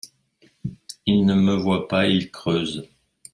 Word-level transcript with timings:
Il 1.05 1.27
ne 1.27 1.35
me 1.35 1.53
voit 1.53 1.87
pas… 1.87 2.07
il 2.07 2.31
creuse. 2.31 2.89